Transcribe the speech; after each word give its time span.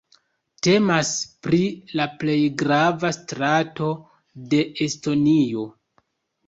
Temas 0.67 1.11
pri 1.47 1.59
la 1.99 2.09
plej 2.23 2.39
grava 2.63 3.13
strato 3.21 3.93
de 4.55 4.65
Estonio. 4.89 5.73